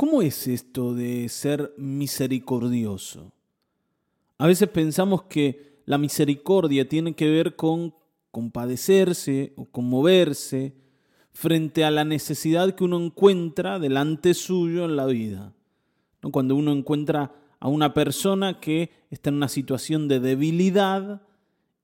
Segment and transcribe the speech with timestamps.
[0.00, 3.32] ¿Cómo es esto de ser misericordioso?
[4.38, 7.92] A veces pensamos que la misericordia tiene que ver con
[8.30, 10.76] compadecerse o conmoverse
[11.32, 15.52] frente a la necesidad que uno encuentra delante suyo en la vida.
[16.30, 21.22] Cuando uno encuentra a una persona que está en una situación de debilidad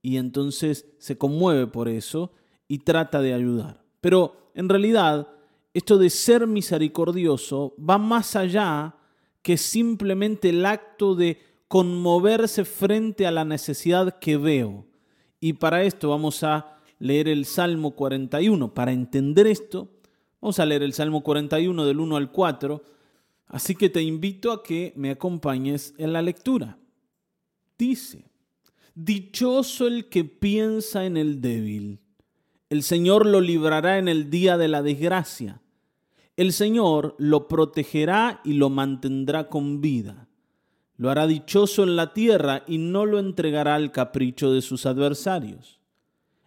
[0.02, 2.30] y entonces se conmueve por eso
[2.68, 3.82] y trata de ayudar.
[4.00, 5.33] Pero en realidad
[5.74, 8.96] esto de ser misericordioso va más allá
[9.42, 11.38] que simplemente el acto de
[11.68, 14.86] conmoverse frente a la necesidad que veo.
[15.40, 18.72] Y para esto vamos a leer el Salmo 41.
[18.72, 19.90] Para entender esto,
[20.40, 22.94] vamos a leer el Salmo 41 del 1 al 4
[23.46, 26.78] Así que te invito a que me acompañes en la lectura.
[27.78, 28.30] Dice,
[28.94, 32.00] Dichoso el que piensa en el débil.
[32.68, 35.60] El Señor lo librará en el día de la desgracia.
[36.36, 40.28] El Señor lo protegerá y lo mantendrá con vida.
[40.96, 45.80] Lo hará dichoso en la tierra y no lo entregará al capricho de sus adversarios.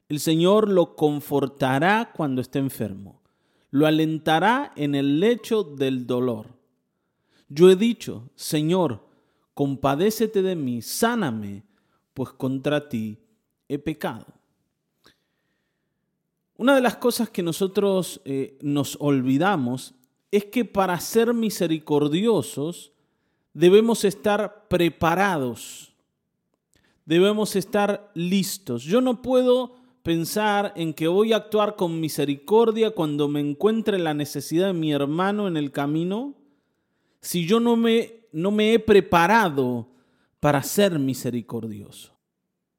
[0.10, 3.22] El Señor lo confortará cuando esté enfermo.
[3.72, 6.58] Lo alentará en el lecho del dolor
[7.50, 9.08] yo he dicho, Señor,
[9.54, 11.64] compadécete de mí, sáname,
[12.14, 13.20] pues contra ti
[13.70, 14.26] he pecado.
[16.58, 19.94] Una de las cosas que nosotros eh, nos olvidamos
[20.32, 22.92] es que para ser misericordiosos
[23.54, 25.94] debemos estar preparados,
[27.06, 28.84] debemos estar listos.
[28.84, 34.14] Yo no puedo pensar en que voy a actuar con misericordia cuando me encuentre la
[34.14, 36.36] necesidad de mi hermano en el camino
[37.22, 39.90] si yo no me, no me he preparado
[40.40, 42.18] para ser misericordioso?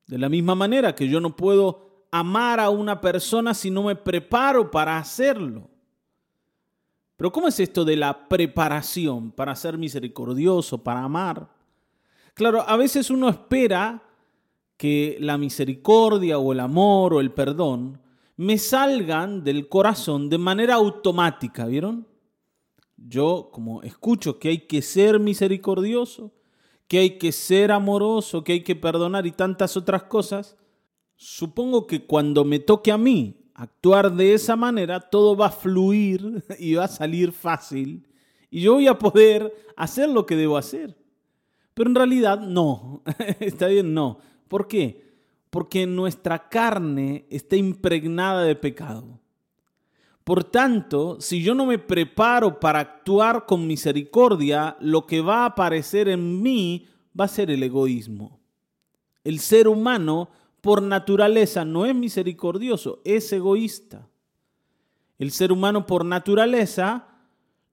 [0.06, 3.96] De la misma manera que yo no puedo amar a una persona si no me
[3.96, 5.68] preparo para hacerlo.
[7.16, 11.48] Pero ¿cómo es esto de la preparación para ser misericordioso, para amar?
[12.34, 14.02] Claro, a veces uno espera
[14.76, 18.00] que la misericordia o el amor o el perdón
[18.36, 22.06] me salgan del corazón de manera automática, ¿vieron?
[23.06, 26.32] yo como escucho que hay que ser misericordioso,
[26.88, 30.56] que hay que ser amoroso, que hay que perdonar y tantas otras cosas,
[31.18, 36.42] supongo que cuando me toque a mí actuar de esa manera, todo va a fluir
[36.58, 38.08] y va a salir fácil
[38.50, 40.96] y yo voy a poder hacer lo que debo hacer.
[41.74, 43.02] Pero en realidad no,
[43.40, 44.18] está bien, no.
[44.48, 45.06] ¿Por qué?
[45.50, 49.20] Porque nuestra carne está impregnada de pecado.
[50.24, 55.46] Por tanto, si yo no me preparo para actuar con misericordia, lo que va a
[55.46, 56.86] aparecer en mí
[57.18, 58.40] va a ser el egoísmo.
[59.24, 60.28] El ser humano,
[60.60, 64.08] por naturaleza, no es misericordioso, es egoísta.
[65.18, 67.08] El ser humano, por naturaleza,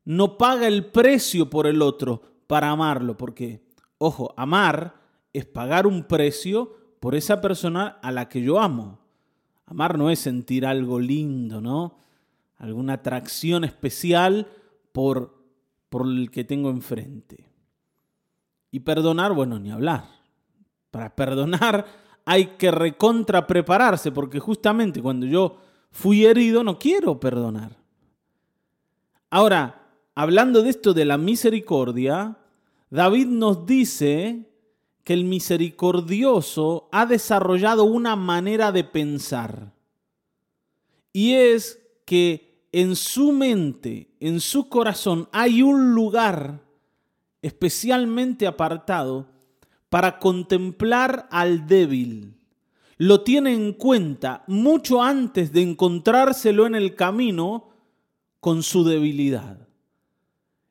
[0.03, 3.65] no paga el precio por el otro para amarlo, porque,
[3.97, 5.01] ojo, amar
[5.33, 8.99] es pagar un precio por esa persona a la que yo amo.
[9.65, 11.97] Amar no es sentir algo lindo, ¿no?
[12.57, 14.47] alguna atracción especial
[14.91, 15.43] por,
[15.89, 17.49] por el que tengo enfrente.
[18.71, 20.05] Y perdonar, bueno, ni hablar.
[20.91, 21.85] Para perdonar
[22.25, 25.57] hay que recontra prepararse, porque justamente cuando yo
[25.91, 27.77] fui herido no quiero perdonar.
[29.29, 32.37] Ahora, hablando de esto de la misericordia,
[32.89, 34.49] David nos dice
[35.03, 39.73] que el misericordioso ha desarrollado una manera de pensar.
[41.13, 46.61] Y es que en su mente, en su corazón, hay un lugar
[47.41, 49.27] especialmente apartado
[49.89, 52.35] para contemplar al débil.
[52.97, 57.69] Lo tiene en cuenta mucho antes de encontrárselo en el camino
[58.39, 59.67] con su debilidad.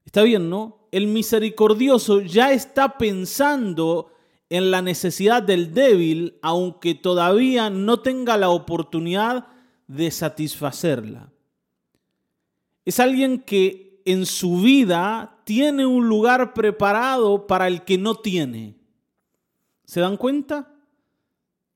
[0.04, 0.88] Está bien, ¿no?
[0.90, 4.12] El misericordioso ya está pensando
[4.48, 9.48] en la necesidad del débil, aunque todavía no tenga la oportunidad
[9.88, 11.32] de satisfacerla.
[12.84, 18.76] Es alguien que en su vida tiene un lugar preparado para el que no tiene.
[19.84, 20.72] ¿Se dan cuenta?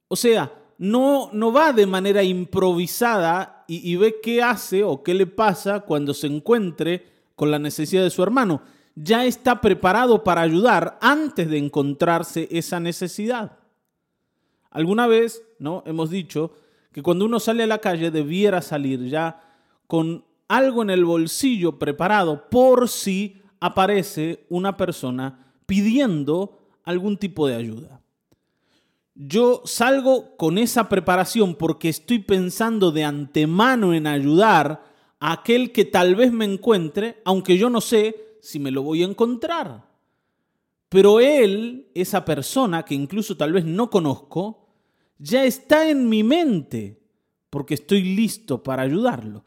[0.09, 5.27] O sea, no, no va de manera improvisada y, ve qué hace o qué le
[5.27, 7.05] pasa cuando se encuentre
[7.37, 8.63] con la necesidad de su hermano.
[8.95, 13.59] Ya está preparado para ayudar antes de encontrarse esa necesidad.
[14.71, 15.83] Alguna vez, ¿no?
[15.87, 16.53] Hemos dicho
[16.93, 19.43] que cuando uno sale a la calle debiera salir ya
[19.87, 26.58] con algo en el bolsillo preparado por si aparece una persona pidiendo
[26.89, 28.01] algún tipo de ayuda.
[29.15, 34.83] Yo salgo con esa preparación porque estoy pensando de antemano en ayudar
[35.21, 39.03] a aquel que tal vez me encuentre, aunque yo no sé si me lo voy
[39.03, 39.87] a encontrar.
[40.89, 44.71] Pero él, esa persona que incluso tal vez no conozco,
[45.19, 47.03] ya está en mi mente
[47.51, 49.45] porque estoy listo para ayudarlo.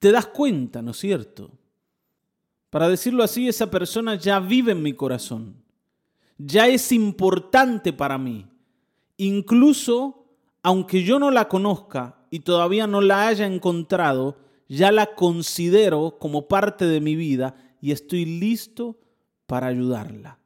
[0.00, 1.52] Te das cuenta, ¿no es cierto?
[2.68, 5.69] Para decirlo así, esa persona ya vive en mi corazón.
[6.42, 8.46] Ya es importante para mí.
[9.16, 10.20] Incluso
[10.62, 14.36] aunque yo no la conozca y todavía no la haya encontrado,
[14.68, 18.98] ya la considero como parte de mi vida y estoy listo
[19.46, 20.38] para ayudarla.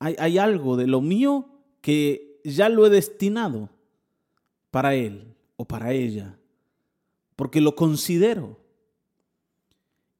[0.00, 1.48] Hay, algo de lo mío
[1.80, 3.68] que ya lo he destinado
[4.70, 6.38] para él o para ella,
[7.34, 8.60] porque lo considero.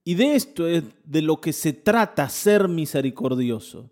[0.03, 3.89] Y de esto es de lo que se trata ser misericordioso.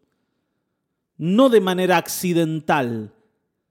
[1.19, 3.13] No de manera accidental,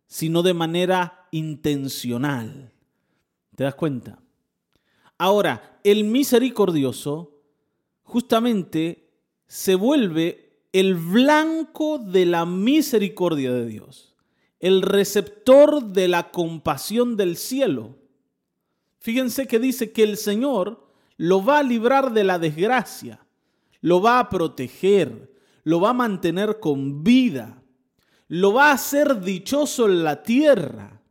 [0.08, 2.72] sino de manera intencional.
[3.56, 4.20] ¿Te das cuenta?
[5.18, 7.42] Ahora, el misericordioso
[8.04, 9.10] justamente
[9.48, 14.16] se vuelve el blanco de la misericordia de Dios,
[14.60, 17.96] el receptor de la compasión del cielo.
[19.00, 20.86] Fíjense que dice que el Señor
[21.18, 23.26] lo va a librar de la desgracia,
[23.80, 25.35] lo va a proteger,
[25.66, 27.62] lo va a mantener con vida,
[28.30, 31.02] lo va a hacer dichoso en la tierra.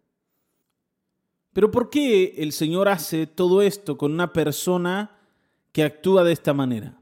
[1.53, 5.19] Pero ¿por qué el Señor hace todo esto con una persona
[5.73, 6.99] que actúa de esta manera?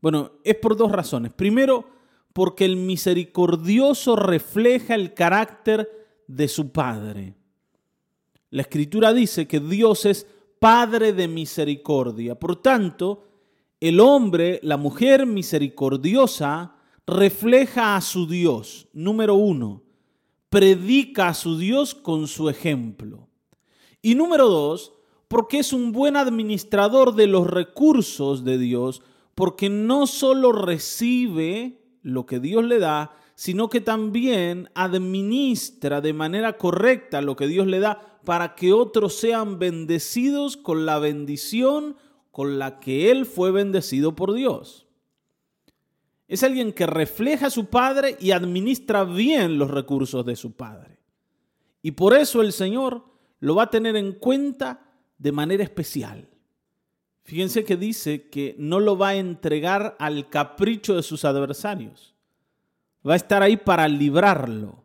[0.00, 1.32] Bueno, es por dos razones.
[1.32, 1.88] Primero,
[2.32, 5.88] porque el misericordioso refleja el carácter
[6.26, 7.34] de su Padre.
[8.50, 10.26] La Escritura dice que Dios es
[10.58, 12.38] Padre de misericordia.
[12.38, 13.28] Por tanto,
[13.80, 16.75] el hombre, la mujer misericordiosa,
[17.06, 18.88] refleja a su Dios.
[18.92, 19.82] Número uno,
[20.48, 23.28] predica a su Dios con su ejemplo.
[24.02, 24.92] Y número dos,
[25.28, 29.02] porque es un buen administrador de los recursos de Dios,
[29.34, 36.56] porque no solo recibe lo que Dios le da, sino que también administra de manera
[36.56, 41.96] correcta lo que Dios le da para que otros sean bendecidos con la bendición
[42.30, 44.85] con la que Él fue bendecido por Dios.
[46.28, 50.98] Es alguien que refleja a su padre y administra bien los recursos de su padre.
[51.82, 53.04] Y por eso el Señor
[53.38, 56.28] lo va a tener en cuenta de manera especial.
[57.22, 62.14] Fíjense que dice que no lo va a entregar al capricho de sus adversarios.
[63.06, 64.82] Va a estar ahí para librarlo,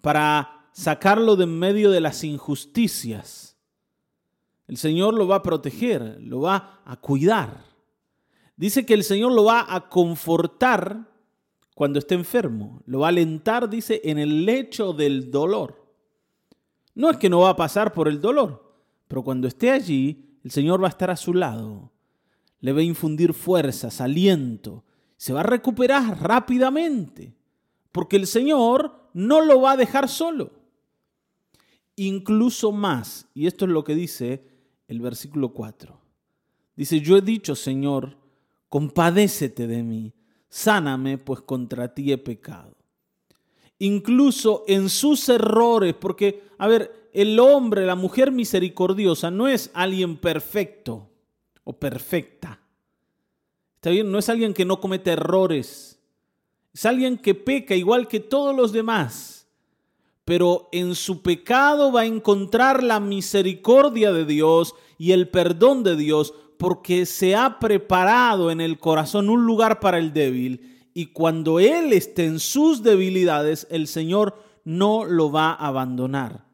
[0.00, 3.56] para sacarlo de en medio de las injusticias.
[4.66, 7.75] El Señor lo va a proteger, lo va a cuidar
[8.56, 11.08] dice que el Señor lo va a confortar
[11.74, 15.86] cuando esté enfermo, lo va a alentar, dice, en el lecho del dolor.
[16.94, 18.74] No es que no va a pasar por el dolor,
[19.08, 21.92] pero cuando esté allí, el Señor va a estar a su lado,
[22.60, 24.84] le va a infundir fuerzas, aliento,
[25.16, 27.34] se va a recuperar rápidamente,
[27.92, 30.52] porque el Señor no lo va a dejar solo.
[31.96, 34.46] Incluso más, y esto es lo que dice
[34.88, 35.98] el versículo 4.
[36.76, 38.16] Dice, yo he dicho, Señor,
[38.68, 40.14] compadécete de mí,
[40.48, 42.76] sáname, pues contra ti he pecado.
[43.78, 50.16] Incluso en sus errores, porque, a ver, el hombre, la mujer misericordiosa no es alguien
[50.16, 51.10] perfecto
[51.64, 52.60] o perfecta.
[53.76, 54.10] ¿Está bien?
[54.10, 55.98] No es alguien que no comete errores.
[56.74, 59.48] Es alguien que peca igual que todos los demás.
[60.26, 65.96] Pero en su pecado va a encontrar la misericordia de Dios y el perdón de
[65.96, 71.60] Dios porque se ha preparado en el corazón un lugar para el débil y cuando
[71.60, 76.46] Él esté en sus debilidades, el Señor no lo va a abandonar.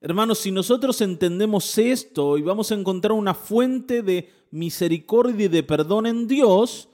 [0.00, 5.62] Hermanos, si nosotros entendemos esto y vamos a encontrar una fuente de misericordia y de
[5.62, 6.88] perdón en Dios,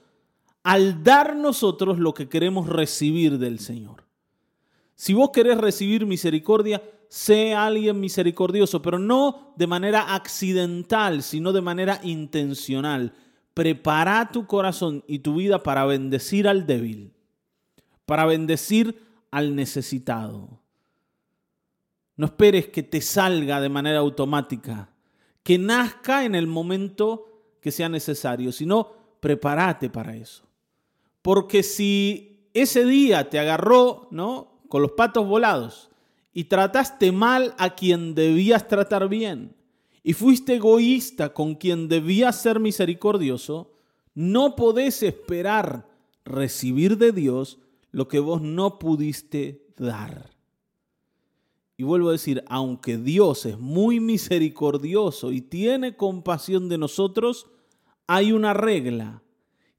[0.62, 4.04] al dar nosotros lo que queremos recibir del Señor.
[4.94, 11.60] Si vos querés recibir misericordia, sé alguien misericordioso, pero no de manera accidental, sino de
[11.60, 13.14] manera intencional.
[13.54, 17.12] Prepara tu corazón y tu vida para bendecir al débil,
[18.06, 20.60] para bendecir al necesitado.
[22.16, 24.90] No esperes que te salga de manera automática,
[25.42, 30.44] que nazca en el momento que sea necesario, sino prepárate para eso.
[31.22, 34.60] Porque si ese día te agarró, ¿no?
[34.68, 35.87] Con los patos volados
[36.38, 39.56] y trataste mal a quien debías tratar bien
[40.04, 43.72] y fuiste egoísta con quien debías ser misericordioso,
[44.14, 45.88] no podés esperar
[46.24, 47.58] recibir de Dios
[47.90, 50.30] lo que vos no pudiste dar.
[51.76, 57.50] Y vuelvo a decir, aunque Dios es muy misericordioso y tiene compasión de nosotros,
[58.06, 59.24] hay una regla,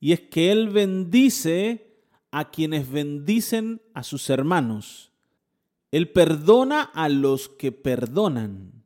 [0.01, 1.95] y es que Él bendice
[2.31, 5.08] a quienes bendicen a sus hermanos.
[5.91, 8.83] Él perdona a los que perdonan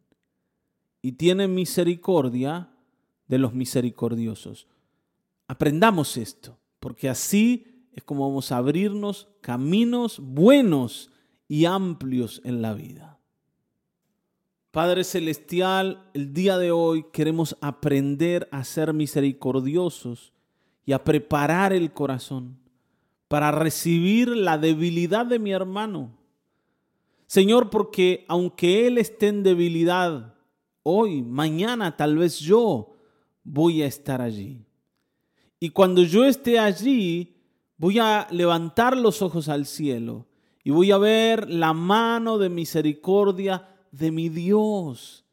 [1.01, 2.69] y tiene misericordia
[3.27, 4.67] de los misericordiosos.
[5.47, 11.11] Aprendamos esto, porque así es como vamos a abrirnos caminos buenos
[11.47, 13.19] y amplios en la vida.
[14.71, 20.33] Padre Celestial, el día de hoy queremos aprender a ser misericordiosos
[20.85, 22.57] y a preparar el corazón
[23.27, 26.17] para recibir la debilidad de mi hermano.
[27.27, 30.35] Señor, porque aunque Él esté en debilidad
[30.83, 32.95] hoy, mañana, tal vez yo
[33.43, 34.65] voy a estar allí.
[35.59, 37.35] Y cuando yo esté allí,
[37.77, 40.27] voy a levantar los ojos al cielo
[40.63, 45.25] y voy a ver la mano de misericordia de mi Dios,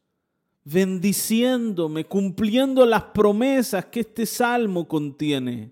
[0.63, 5.71] bendiciéndome, cumpliendo las promesas que este salmo contiene.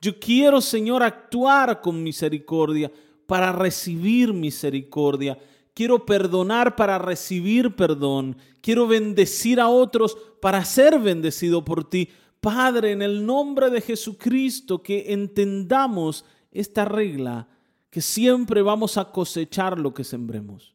[0.00, 2.90] Yo quiero, Señor, actuar con misericordia
[3.30, 5.38] para recibir misericordia.
[5.72, 8.36] Quiero perdonar para recibir perdón.
[8.60, 12.08] Quiero bendecir a otros para ser bendecido por ti.
[12.40, 17.46] Padre, en el nombre de Jesucristo, que entendamos esta regla
[17.88, 20.74] que siempre vamos a cosechar lo que sembremos.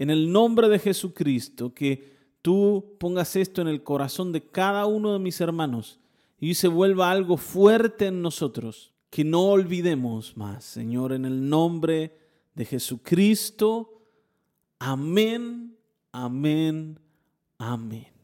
[0.00, 2.12] En el nombre de Jesucristo, que
[2.42, 6.00] tú pongas esto en el corazón de cada uno de mis hermanos
[6.40, 12.16] y se vuelva algo fuerte en nosotros, que no olvidemos más, Señor, en el nombre
[12.54, 14.02] de Jesucristo.
[14.78, 15.76] Amén,
[16.12, 16.98] amén,
[17.58, 18.15] amén.